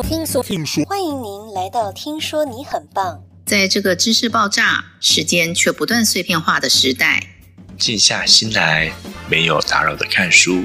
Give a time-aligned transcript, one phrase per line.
[0.00, 3.14] 说，听说，听说，欢迎您来到《听说你很棒》。
[3.44, 7.22] 在这个知识爆炸、时间却不断碎片化的时代，
[7.78, 8.90] 静下心来，
[9.28, 10.64] 没有打扰的看书，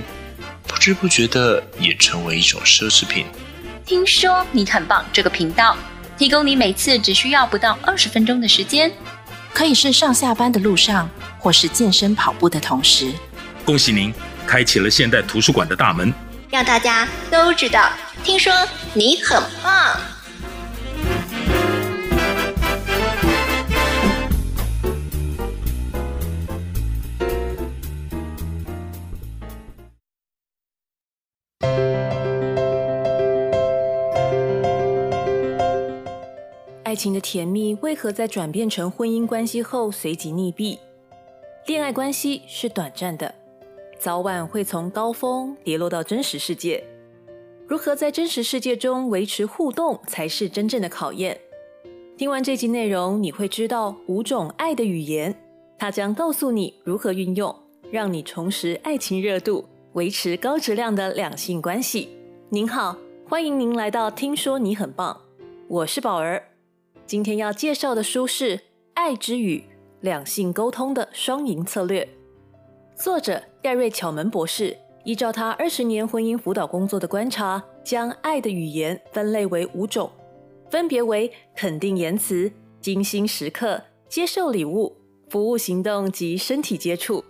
[0.66, 3.26] 不知不觉的也成为一种奢侈品。
[3.86, 5.76] 听说你很棒，这个频道
[6.18, 8.90] 提供你每次只需要不到二十分钟的时间，
[9.54, 11.10] 可以是上下班的路上，
[11.40, 13.12] 或是健身跑步的同时。
[13.66, 14.14] 恭喜您，
[14.48, 16.14] 开启了现代图书馆的大门。
[16.56, 17.92] 让大家都知道，
[18.24, 18.54] 听说
[18.94, 20.00] 你很棒。
[36.86, 40.80] 爱情的甜蜜为何在转变成婚姻关系后随即溺毙？
[41.66, 43.36] 恋爱关系是短暂的。
[44.06, 46.84] 早晚会从高峰跌落到真实世界，
[47.66, 51.36] 如何在真实世界中维持互动才是真正的考验。
[52.16, 55.36] 听完这集内容，你会知道五种爱的语言，
[55.80, 57.56] 它将告诉你如何运用，
[57.90, 62.10] 让你重拾爱情热度，维持高质量的两性关系。
[62.50, 62.96] 您好，
[63.28, 65.20] 欢迎您来到听说你很棒，
[65.68, 66.50] 我是宝儿。
[67.08, 68.58] 今天要介绍的书是
[68.94, 69.64] 《爱之语：
[70.02, 72.04] 两性沟通的双赢策略》。
[72.96, 80.10] 作者盖瑞·巧门博士依照他二十年婚姻辅导工作的观察，将爱的语言分类为五种，
[80.70, 82.50] 分别为肯定言辞、
[82.80, 84.96] 精心时刻、接受礼物、
[85.30, 87.24] 服务行动及身体接触。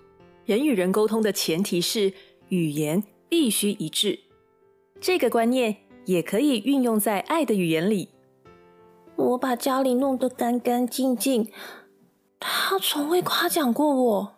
[0.45, 2.13] 人与人沟通的前提是
[2.49, 4.19] 语言必须一致。
[5.01, 8.09] 这个观念也可以运用在爱的语言里。
[9.15, 11.51] 我把家里弄得干干净净，
[12.39, 14.35] 他从未夸奖过我。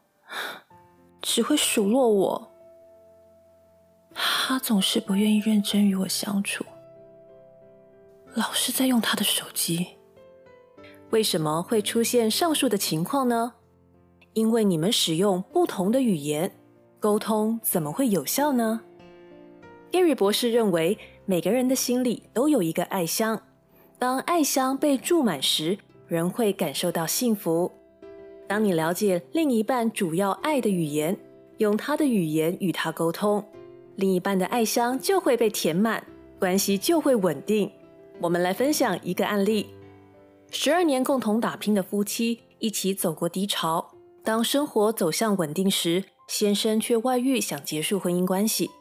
[1.30, 2.52] 只会数落我，
[4.14, 6.64] 他总是不愿意认真与我相处，
[8.34, 9.86] 老是在用他的手机。
[11.10, 13.56] 为什么会出现上述的情况呢？
[14.36, 16.50] 因为你们使用不同的语言，
[16.98, 18.80] 沟通怎么会有效呢
[19.92, 23.42] ？Gary 博士认为，每个人的心里都有一个爱箱，
[24.00, 25.78] 当爱箱被注满时，
[26.08, 27.70] 人会感受到幸福。
[28.48, 31.18] 当你了解另一半主要爱的语言，
[31.58, 33.44] 用他的语言与他沟通，
[33.96, 36.02] 另一半的爱箱就会被填满，
[36.40, 37.70] 关系就会稳定。
[38.22, 39.68] 我们来分享一个案例：
[40.50, 43.92] 十二年共同打拼的夫妻一起走过低潮，
[44.24, 48.72] 当生活走向稳定时，先生却外遇，想结束婚姻关系。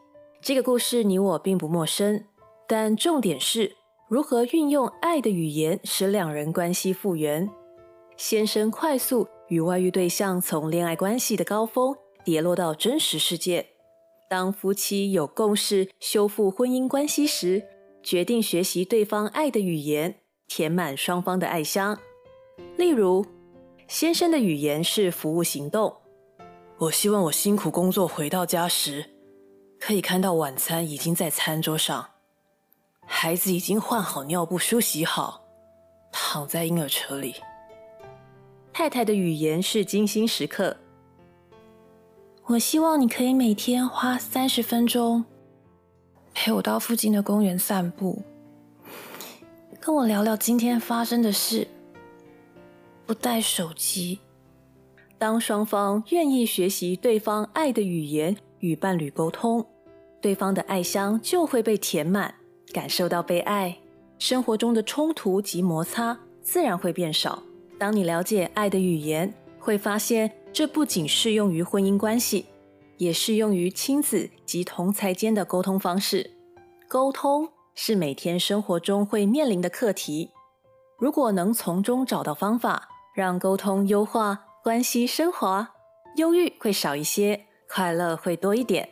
[0.41, 2.23] 这个故事你我并不陌生，
[2.69, 3.75] 但重点是
[4.09, 7.51] 如何运用爱的语言使两人关系复原。
[8.17, 9.27] 先生快速。
[9.49, 13.67] 与外遇对象从恋爱关系的高峰跌落到真实世界。
[14.29, 17.65] 当夫妻有共识修复婚姻关系时，
[18.03, 20.17] 决定学习对方爱的语言，
[20.49, 21.97] 填满双方的爱箱。
[22.77, 23.25] 例如，
[23.87, 25.95] 先生的语言是服务行动。
[26.79, 29.05] 我希望我辛苦工作回到家时，
[29.79, 32.11] 可以看到晚餐已经在餐桌上，
[33.07, 35.45] 孩子已经换好尿布、梳洗好，
[36.11, 37.37] 躺在婴儿车里。
[38.79, 40.77] 太太的语言是精心时刻。
[42.45, 45.25] 我希望你可以每天花三十分钟
[46.35, 48.21] 陪我到附近的公园散步，
[49.81, 51.67] 跟我聊聊今天发生的事。
[53.07, 54.19] 不带手机。
[55.17, 59.65] 当双方愿意学习对方爱的语言与伴侣沟通，
[60.21, 62.35] 对方的爱箱就会被填满，
[62.75, 63.79] 感受到被爱，
[64.19, 67.43] 生活中的冲突及摩擦自然会变少。
[67.79, 72.47] 当你了解爱的语言，会发现这不仅适用于婚姻关系，
[72.97, 76.31] 也适用于亲子及同才间的沟通方式。
[76.89, 80.31] 沟通是每天生活中会面临的课题，
[80.99, 85.75] 如果能从中找到方法，让沟通优化，关系升华，
[86.17, 88.89] 忧郁会少一些，快乐会多一点。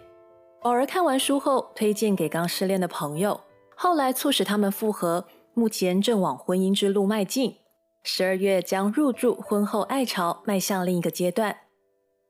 [0.63, 3.41] 偶尔看完书后，推荐给刚失恋的朋友，
[3.75, 7.57] 后来促使他们复合，目前正往婚姻之路迈进。
[8.07, 11.57] 十二月将入驻婚后爱巢，迈向另一个阶段。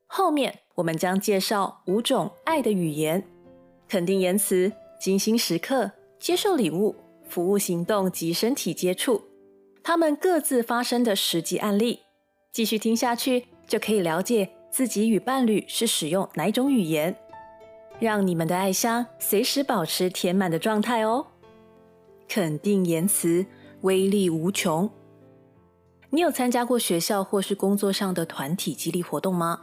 [0.06, 3.26] 后面我们将介绍五种爱的语言：
[3.88, 5.90] 肯定言辞、精心时刻、
[6.20, 6.94] 接受礼物、
[7.28, 9.20] 服务行动及身体接触。
[9.82, 12.02] 他们各自发生的实际案例，
[12.52, 17.16] 继续听下去就可以了解自己与伴侣是使用哪种语言，
[17.98, 21.26] 让你们的爱箱随时保持填满的状态哦。
[22.28, 23.44] 肯定言辞
[23.80, 24.88] 威力无穷。
[26.14, 29.60] 你有参加过学校或是工作上的团体激励活动吗？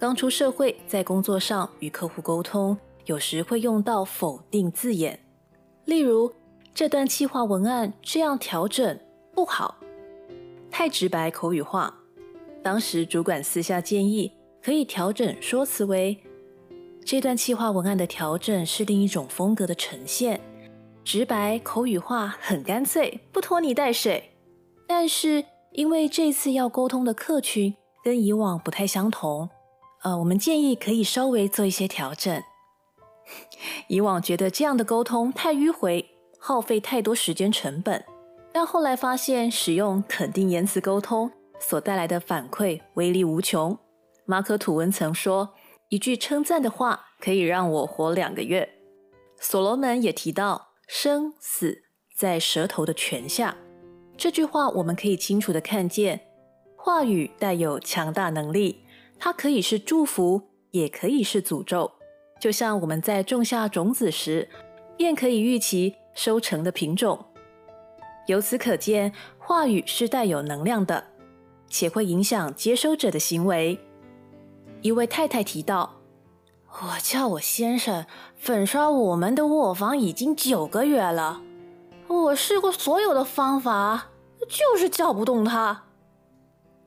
[0.00, 5.20] 刚出社会，在工作上与客户沟通，有时会用到否定字眼，
[5.84, 6.34] 例如
[6.74, 8.98] “这段企划文案这样调整
[9.32, 9.76] 不好，
[10.72, 11.94] 太直白口语化。
[12.64, 16.20] 当时主管私下建议可以调整说辞为：
[17.04, 20.40] 这段企划文案的调整是另一种风格的呈现，
[21.04, 24.32] 直白口语化很干脆，不拖泥带水。
[24.88, 29.48] 但是因为这次要沟通的客群跟以往不太相同，
[30.02, 32.42] 呃，我们建议可以稍微做一些调整。
[33.86, 38.04] 以往觉得这样的沟通太迂回，耗费太多时间成本，
[38.52, 41.30] 但后来发现使用肯定言辞沟通
[41.60, 43.78] 所带来的反馈威力无穷。
[44.26, 45.54] 马可·吐温曾说
[45.88, 48.68] ：“一句称赞的话可以让我活两个月。”
[49.40, 51.84] 所罗门也提到：“生死
[52.16, 53.56] 在舌头的泉下。”
[54.20, 56.20] 这句话我们可以清楚的看见，
[56.76, 58.84] 话语带有强大能力，
[59.18, 61.90] 它可以是祝福，也可以是诅咒。
[62.38, 64.46] 就像我们在种下种子时，
[64.94, 67.18] 便可以预期收成的品种。
[68.26, 71.02] 由此可见，话语是带有能量的，
[71.66, 73.80] 且会影响接收者的行为。
[74.82, 76.02] 一位太太提到
[76.68, 78.04] ：“我叫我先生
[78.36, 81.40] 粉刷我们的卧房已经九个月了，
[82.10, 84.08] 我试过所有的方法，
[84.48, 85.84] 就是叫不动他。”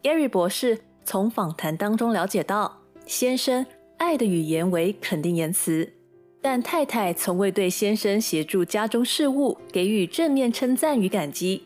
[0.03, 3.65] Gary 博士从访谈当中了解到，先生。
[3.97, 5.93] 爱的语言为肯定言辞，
[6.41, 11.63] 但太太从未对先生协助家中事务给予正面称赞与感激。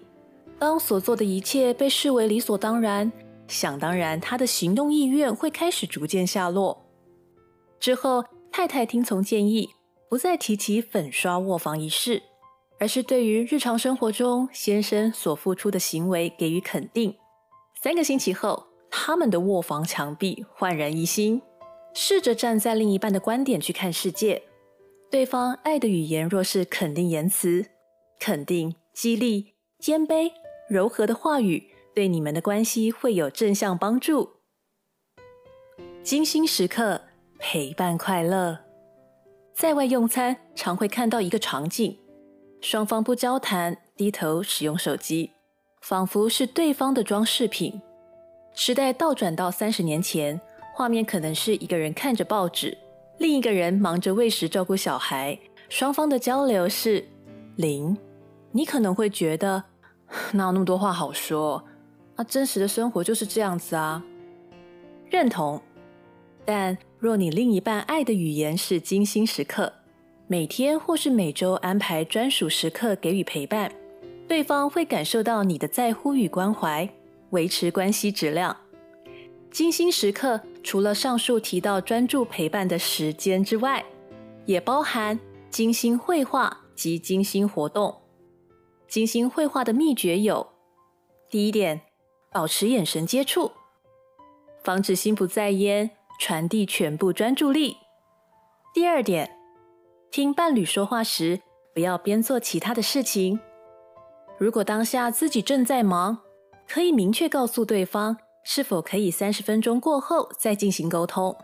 [0.59, 3.11] 当所做的一切被视为理所当然，
[3.47, 6.85] 想当然，他的行动意愿会开始逐渐下落。
[7.79, 9.71] 之后，太太听从建议，
[10.07, 12.21] 不再提起粉刷卧房一事，
[12.79, 17.15] 而是对于日常生活中先生所付出的行为给予肯定。
[17.81, 21.41] 三个星期后，他们的卧房墙壁焕然一新。
[21.99, 24.43] 试着站在另一半的观点去看世界，
[25.09, 27.65] 对方爱的语言若是肯定言辞，
[28.19, 30.31] 肯定、激励、谦卑、
[30.69, 34.29] 柔和的话语，对你们的关系会有正向帮助。
[36.03, 37.01] 精心时刻
[37.39, 38.59] 陪伴快乐，
[39.55, 41.97] 在外用餐常会看到一个场景：
[42.61, 45.31] 双方不交谈，低头使用手机，
[45.81, 47.81] 仿佛是对方的装饰品。
[48.53, 50.39] 时代倒转到三十年前。
[50.73, 52.77] 画面可能是一个人看着报纸，
[53.17, 55.35] 另一个人忙着喂食照顾小孩，
[55.69, 57.03] 双方的交流是
[57.55, 57.97] 零。
[58.51, 59.63] 你可能会觉得
[60.33, 61.63] 哪有那么多话好说？
[62.15, 64.03] 啊，真实的生活就是这样子啊。
[65.09, 65.59] 认同。
[66.45, 69.73] 但若你另一半爱的语言是精心时刻，
[70.29, 73.71] 每天或是每周安排专属时刻给予陪伴，
[74.27, 76.89] 对方会感受到你的在乎与关怀，
[77.29, 78.55] 维持关系质量。
[79.49, 83.85] 精心时刻除了上述提到专注陪伴的时间之外，
[84.45, 85.17] 也包含
[85.49, 87.95] 精心绘画及精心活动。
[88.89, 90.45] 精心绘画的秘诀有：
[91.29, 91.83] 第一点，
[92.33, 93.53] 保持眼神接触，
[94.61, 95.89] 防止心不在焉，
[96.19, 97.77] 传递全部专注力；
[98.73, 99.36] 第二点，
[100.11, 101.39] 听伴侣说话时，
[101.73, 103.39] 不要边做其他的事情。
[104.37, 106.19] 如果当下自己正在忙，
[106.67, 108.17] 可以明确告诉对方。
[108.49, 111.35] 是否可以三十分钟过后再进行沟通？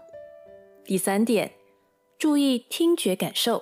[0.86, 1.52] 第三点，
[2.18, 3.62] 注意听觉感受，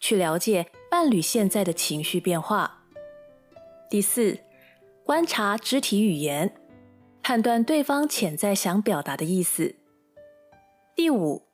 [0.00, 2.82] 去了解伴侣现在的情绪变化。
[3.88, 4.36] 第四，
[5.04, 6.52] 观察肢体语言，
[7.22, 9.76] 判断对方潜在想表达的意思。
[10.96, 11.44] 第五，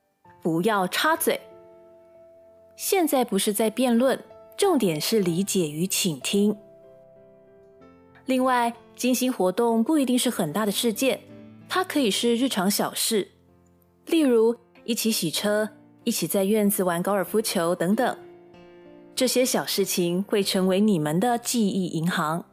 [0.42, 1.38] 不要插嘴。
[2.76, 4.22] 现在不是在辩论，
[4.56, 6.54] 重点是理解与倾听。
[8.26, 11.20] 另外，精心活动不一定是很大的事件，
[11.68, 13.28] 它可以是日常小事，
[14.06, 14.54] 例如
[14.84, 15.68] 一起洗车、
[16.04, 18.16] 一起在院子玩高尔夫球等等。
[19.14, 22.44] 这些小事情会成为你们的记忆银行，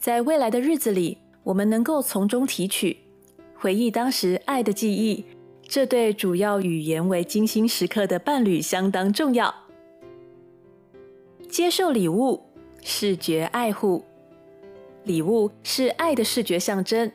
[0.00, 2.96] 在未来的日子里，我们能够从中提取，
[3.56, 5.24] 回忆当时爱的记忆。
[5.70, 9.54] 这对主要语言为精心时刻的伴侣相当重要。
[11.48, 12.42] 接受礼物，
[12.82, 14.04] 视觉爱护。
[15.04, 17.12] 礼物是爱的视觉象征。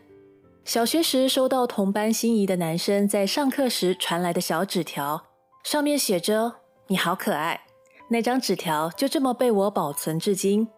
[0.64, 5.26] 小学时收到同班心仪的男生在上课时传来的小纸条，
[5.66, 6.54] 上面写着
[6.88, 7.60] “你好可爱”。
[8.08, 10.70] 那张纸条就这么被我保存至今。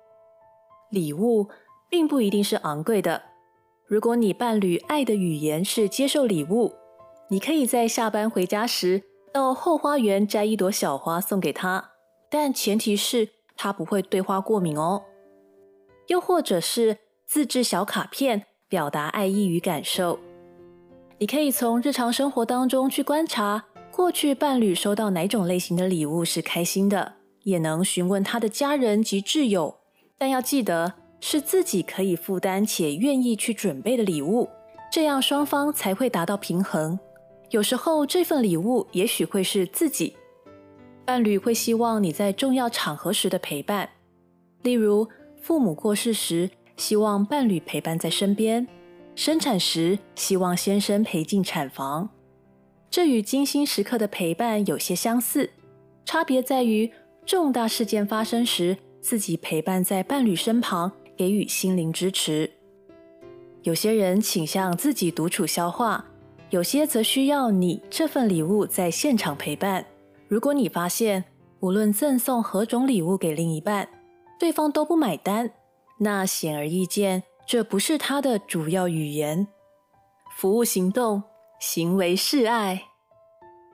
[0.89, 1.47] 礼物
[1.91, 3.21] 并不一定是昂贵的。
[3.85, 6.73] 如果你伴侣爱的语言是接受礼物，
[7.29, 9.03] 你可以在下班回家时
[9.33, 11.91] 到后花园摘一朵小花送给他，
[12.29, 15.03] 但前提是他不会对花过敏哦。
[16.07, 20.17] 又或者是自制小卡片，表达爱意与感受。
[21.17, 29.75] 你可以从日常生活当中去观察，过去伴侣收到哪种类型的礼物是开心的，也能询问他的家人及挚友，
[30.17, 34.47] 但要记得是自己可以负担且愿意去准备的礼物，
[34.91, 36.97] 这样双方才会达到平衡。
[37.49, 40.15] 有时候这份礼物也许会是自己。
[41.05, 43.89] 伴侣会希望你在重要场合时的陪伴，
[44.63, 45.07] 例如
[45.41, 48.65] 父母过世时，希望伴侣陪伴在身边；
[49.15, 52.09] 生产时，希望先生陪进产房。
[52.89, 55.49] 这与精心时刻的陪伴有些相似，
[56.03, 56.91] 差别在于
[57.25, 62.51] 重大事件发生时，自己陪伴在伴侣身旁，给予心灵支持。
[63.63, 66.05] 有些人倾向自己独处消化，
[66.49, 69.85] 有些则需要你这份礼物在现场陪伴。
[70.27, 71.23] 如果你发现
[71.59, 73.87] 无论赠送何种礼物给另一半，
[74.39, 75.49] 对方都不买单，
[75.99, 79.47] 那显而易见，这不是他的主要语言。
[80.35, 81.23] 服务行动。
[81.59, 82.79] 行为是爱。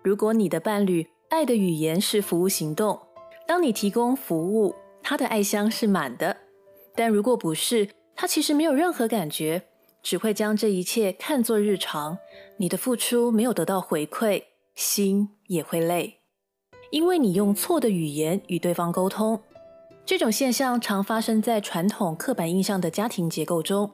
[0.02, 2.98] 如果你的伴侣爱的语言是服务行动，
[3.46, 6.34] 当你提供服务，他的爱箱是满的；
[6.96, 9.62] 但如果不是，他其实没有任何感觉，
[10.04, 12.18] 只会将这一切看作日常。
[12.58, 14.44] 你的付出没有得到回馈，
[14.76, 16.20] 心也会累，
[16.92, 19.42] 因为你用错的语言与对方沟通。
[20.06, 23.90] 这种现象常发生在传统刻板印象的家庭结构中：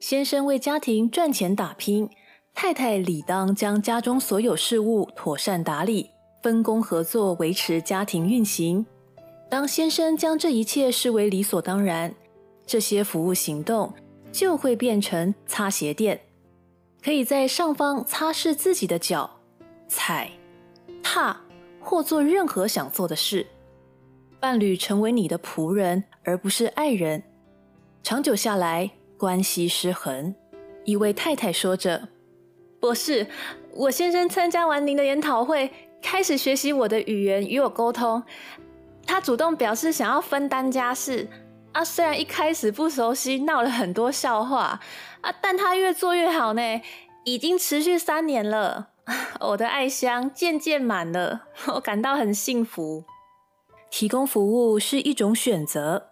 [0.00, 2.10] 先生为家庭赚钱打拼。
[2.52, 6.08] 太太理当将家中所有事务妥善打理，
[6.42, 8.84] 分工合作维持家庭运行。
[9.50, 12.14] 当先生将这一切视为理所当然，
[12.66, 13.92] 这些服务行动
[14.36, 16.20] 就会变成擦鞋垫，
[17.02, 19.40] 可以在上方擦拭自己的脚、
[19.88, 20.30] 踩、
[21.02, 21.40] 踏
[21.80, 23.46] 或做任何想做的事。
[24.38, 27.22] 伴侣成为你的仆人，而不是爱人。
[28.02, 30.34] 长久下来，关系失衡。
[30.84, 32.08] 一位太太说着。
[32.78, 33.26] 博士，
[33.72, 38.22] 我先生参加完您的研讨会，开始学习我的语言与我沟通。
[39.06, 41.26] 他主动表示想要分担家事
[41.76, 44.80] 啊，虽然一开始不熟悉，闹了很多笑话
[45.20, 46.62] 啊，但他越做越好呢，
[47.24, 48.88] 已经持续三年了。
[49.40, 51.42] 我的爱箱渐渐满了，
[51.74, 53.04] 我感到很幸福。
[53.90, 56.08] 提供服务是一种选择，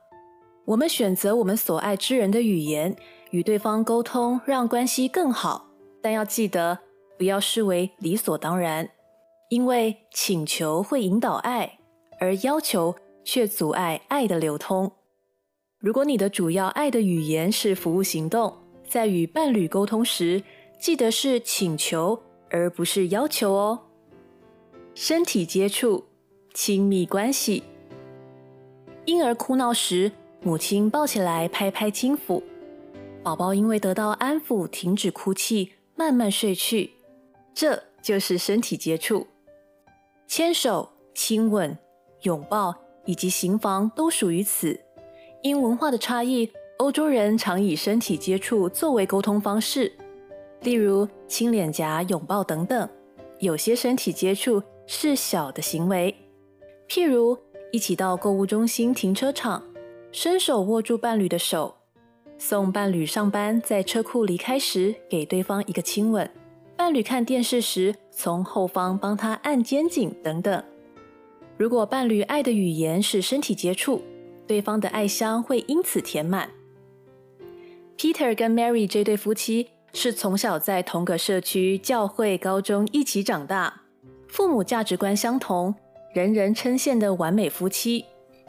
[0.66, 2.94] 我们选择我们所爱之人的语言，
[3.30, 5.70] 与对方沟通，让关系更好。
[6.02, 6.78] 但要记得，
[7.16, 8.86] 不要视为理所当然，
[9.48, 11.78] 因为请求会引导爱，
[12.20, 12.94] 而要求
[13.24, 14.92] 却阻碍爱的流通。
[15.84, 18.56] 如果你的主要爱的语言是服务行动，
[18.88, 20.42] 在与伴侣沟通时，
[20.78, 23.78] 记得是请求而不是要求哦。
[24.94, 26.06] 身体接触，
[26.54, 27.64] 亲密关系。
[29.04, 30.10] 婴儿哭闹时，
[30.42, 32.42] 母亲抱起来拍拍轻抚，
[33.22, 35.72] 宝宝因为得到安抚，停止哭泣。
[35.96, 36.92] 慢慢睡去，
[37.52, 39.26] 这就是身体接触。
[40.26, 41.76] 牵手、亲吻、
[42.22, 42.74] 拥抱
[43.04, 44.80] 以及行房都属于此。
[45.44, 49.92] 因文化的差异，欧洲人常以身体接触作为沟通方式，
[50.62, 52.88] 例如亲脸颊、拥抱等等。
[53.40, 56.14] 有些身体接触是小的行为，
[56.88, 57.36] 譬如
[57.72, 59.62] 一起到购物中心停车场，
[60.12, 61.74] 伸手握住伴侣的手。
[62.38, 66.26] 送伴侣上班，在车库离开时，给对方一个亲吻；
[66.74, 70.64] 伴侣看电视时，从后方帮他按肩颈等等。
[71.58, 74.00] 如果伴侣爱的语言是身体接触，
[74.46, 76.50] 对方的爱箱会因此填满。
[77.96, 83.82] Peter 跟 Mary 这对夫妻是从小在同个社区、教会、高中一起长大，
[84.28, 85.74] 父母价值观相同，
[86.12, 88.04] 人人称羡的完美夫妻。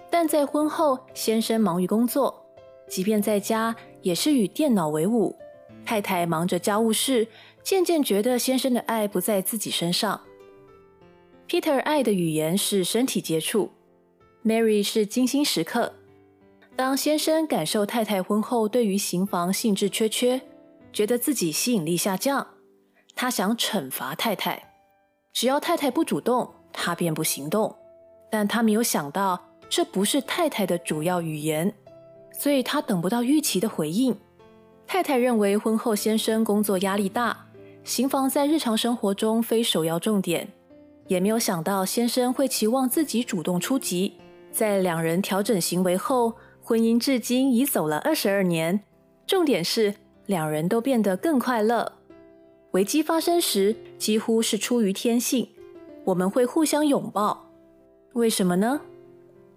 [0.09, 2.43] 但在婚后，先生忙于工作。
[2.87, 5.35] 即便在家，也是与电脑为伍。
[5.85, 7.27] 太太忙着家务事，
[7.61, 10.21] 渐渐觉得先生的爱不在自己身上。
[11.47, 13.71] Peter 爱的语言是身体接触
[14.45, 15.91] ，Mary 是精心时刻。
[16.75, 20.41] 当先生感受太太婚后对于行房兴致缺缺，
[20.93, 22.45] 觉得自己吸引力下降，
[23.15, 24.71] 他想惩罚太太。
[25.33, 27.75] 只要太太不主动，他便不行动。
[28.29, 31.73] 但他没有想到，这不是太太的主要语言。
[32.37, 34.15] 所以他等不到预期的回应。
[34.85, 37.47] 太太认为婚后先生工作压力大，
[37.85, 40.47] 行房在日常生活中非首要重点，
[41.07, 44.15] 也没有想到先生会期望自己主动出击。
[44.55, 48.79] 在两人调整行为后，婚姻至今已走了二十二年。
[49.27, 49.93] 重点是
[50.27, 51.91] 两人都变得更快乐。
[52.71, 55.49] 危机发生时，几乎是出于天性，
[56.05, 57.51] 我们会互相拥抱。
[58.13, 58.79] 为什么呢？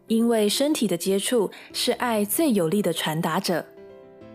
[0.09, 3.65] 因为身体的接触是爱最有力的传达者。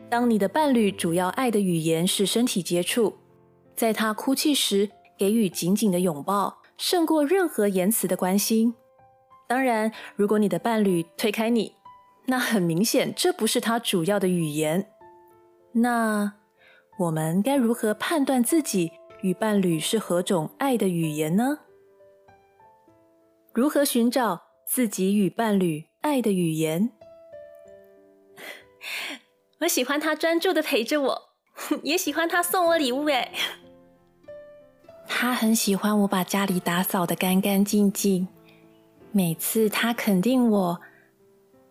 [0.10, 3.14] 当你的伴侣主要爱的语言是身体接触，
[3.76, 8.74] 在他哭泣时给予紧紧的拥抱，胜过任何言辞的关心。
[9.48, 11.76] 当然，如果你的伴侣推开你，
[12.26, 14.90] 那很明显，这不是他主要的语言。
[15.74, 16.34] 那
[17.00, 21.60] 我们该如何判断自己与伴侣是何种爱的语言呢？
[23.54, 26.92] 如何寻找自己与伴侣爱的语言？
[29.62, 31.22] 我喜欢他专注的陪着我，
[31.84, 33.06] 也喜欢他送我礼物。
[33.06, 33.32] 诶，
[35.08, 38.28] 他很喜欢我把家里打扫得干干净净。
[39.16, 40.82] 每次他肯定我，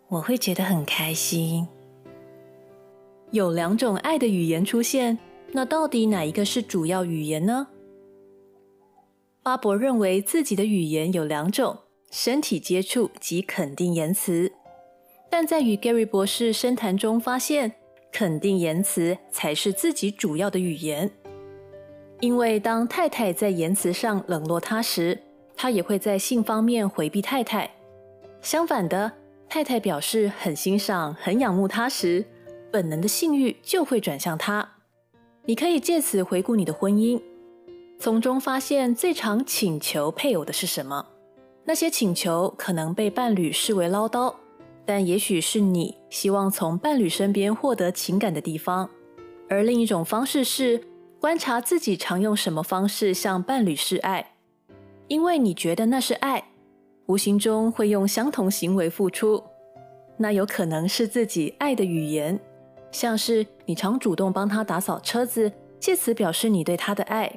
[0.07, 1.67] 我会觉得很开心。
[3.33, 5.19] 有两种爱的语言出现，
[5.51, 7.67] 那到底哪一个是主要语言呢？
[9.43, 11.77] 巴伯认为自己的语言有两种：
[12.13, 14.53] 身体接触及肯定言辞。
[15.29, 17.73] 但在与 Gary 博士深谈中发现，
[18.13, 21.11] 肯定言辞才是自己主要的语言。
[22.21, 25.21] 因为当太太在言辞上冷落他时，
[25.63, 27.71] 他也会在性方面回避太太。
[28.41, 29.13] 相反的，
[29.49, 32.27] 太太表示很欣赏、很仰慕他时，
[32.73, 34.69] 本能的性欲就会转向他。
[35.45, 37.23] 你可以借此回顾你的婚姻。
[37.97, 41.07] 从中发现最常请求配偶的是什么？
[41.65, 44.35] 那些请求可能被伴侣视为唠叨，
[44.85, 48.91] 但也许是你希望从伴侣身边获得情感的地方。
[49.49, 50.83] 而另一种方式是
[51.21, 54.32] 观察自己常用什么方式向伴侣示爱，
[55.09, 56.43] 因为你觉得那是爱，
[57.07, 59.43] 无形中会用相同行为付出。
[60.17, 62.39] 那有可能是自己爱的语言，
[62.91, 67.33] 像是你常主动帮他打扫车子，借此表示你对他的爱。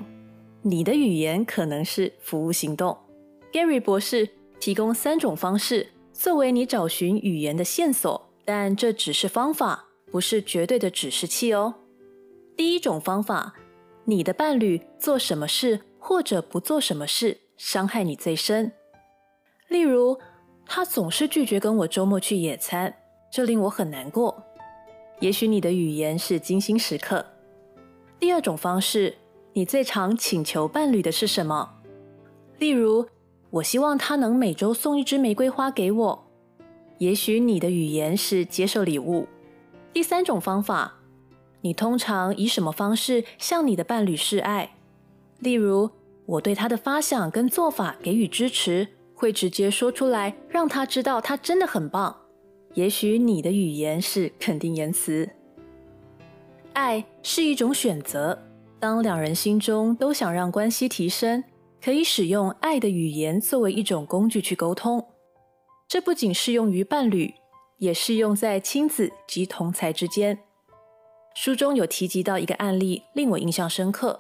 [0.62, 2.98] 你的语言可能是服务行动。
[3.52, 4.28] Gary 博士
[4.60, 11.74] 提供三种方式作为你找寻语言的线索，但这只是方法，不是绝对的指示器哦。
[12.58, 13.54] 第一种方法，
[14.04, 18.72] 你的伴侣做什么事或者不做什么事伤害你最深？
[19.68, 20.20] 例如，
[20.66, 22.94] 他总是拒绝跟我周末去野餐，
[23.32, 24.44] 这令我很难过。
[25.20, 27.26] 也许你的语言是精心时刻。
[28.20, 29.16] 第二种方式。
[29.58, 31.76] 你最常请求伴侣的是什么？
[32.60, 33.08] 例如，
[33.50, 36.28] 我希望他能每周送一支玫瑰花给我。
[36.98, 39.26] 也许你的语言是接受礼物。
[39.94, 40.96] 第三种方法，
[41.62, 44.76] 你通常以什么方式向你的伴侣示爱？
[45.40, 45.90] 例如，
[46.26, 52.16] 我对他的发想跟做法给予支持，会直接说出来，让他知道他真的很棒。
[52.74, 55.30] 也许你的语言是肯定言辞。
[56.74, 58.38] 爱是一种选择。
[58.78, 61.44] 当两人心中都想让关系提升，
[61.82, 65.04] 可以使用爱的语言作为一种工具去沟通。
[65.88, 67.34] 这不仅适用于伴侣，
[67.78, 70.38] 也适用在亲子及同侪之间。
[71.36, 74.20] 书中有提及到一个案例，令我印象深刻，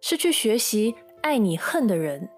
[0.00, 0.94] 是去学习
[1.24, 2.28] 爱你恨的人。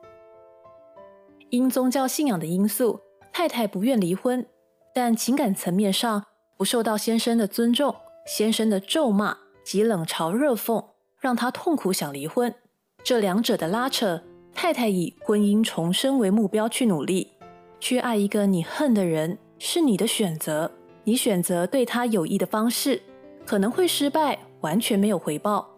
[1.51, 3.01] 因宗教信仰的因素，
[3.33, 4.46] 太太不愿离婚，
[4.94, 6.25] 但情感层面上
[6.57, 7.92] 不受到先生的尊重，
[8.29, 10.85] 先生的咒骂及冷嘲热讽。
[11.18, 12.55] 让她痛苦，想离婚。
[13.03, 14.22] 这两者的拉扯，
[14.55, 17.33] 太太以婚姻重生为目标去努力，
[17.81, 20.70] 去爱一个你恨的人，是你的选择。
[21.03, 23.03] 你选择对他有益的方式，
[23.44, 25.75] 可能会失败，完全没有回报。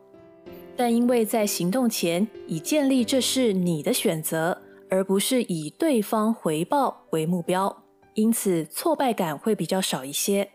[0.79, 4.57] 但因为在行动前已建立这是你的选择，
[4.89, 7.83] 而不是以对方回报为目标，
[8.15, 10.49] 因此挫败感会比较少一些。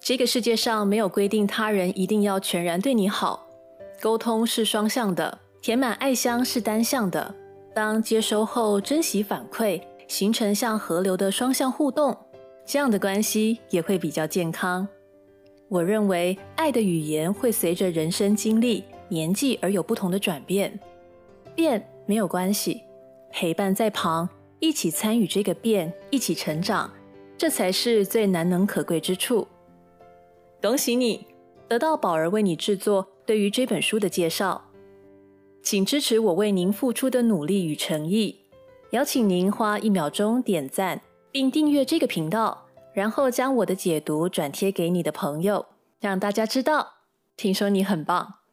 [0.00, 3.44] 这个世界上没有规定他人一定要全然对你好，
[4.00, 7.34] 沟通是双向的，填满爱箱是单向的。
[7.74, 12.16] 当接收后珍惜反馈，形成像河流的双向互动，
[12.64, 14.86] 这样的关系也会比较健康。
[15.74, 20.78] 我认为爱的语言会随着人生经历、年纪而有不同的转变，
[21.52, 22.80] 变没有关系，
[23.32, 24.28] 陪伴在旁，
[24.60, 26.88] 一起参与这个变，一起成长，
[27.36, 29.48] 这才是最难能可贵之处。
[30.62, 31.26] 恭喜你
[31.66, 34.70] 得到宝儿为你制作对于这本书的介绍，
[35.60, 38.38] 请支持我为您付出的努力与诚意。
[38.92, 41.00] 邀请您花一秒钟点赞
[41.32, 42.63] 并订阅这个频道，
[42.94, 45.66] 然后将我的解读转贴给你的朋友，
[46.00, 46.94] 让大家知道。
[47.36, 48.43] 听说你很棒。